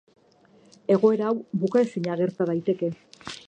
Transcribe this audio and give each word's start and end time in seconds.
Egoera 0.95 1.27
hau 1.31 1.35
bukaezina 1.65 2.19
gerta 2.23 2.49
daiteke. 2.51 2.95